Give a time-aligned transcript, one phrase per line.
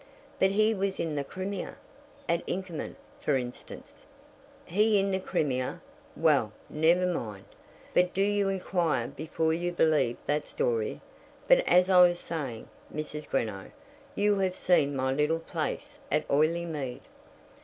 [0.39, 1.75] "But he was in the Crimea.
[2.27, 4.03] At Inkerman, for instance"
[4.65, 5.79] "He in the Crimea!
[6.17, 7.45] Well, never mind.
[7.93, 11.01] But do you inquire before you believe that story.
[11.47, 13.29] But as I was saying, Mrs.
[13.29, 13.69] Greenow,
[14.15, 17.01] you have seen my little place at Oileymead."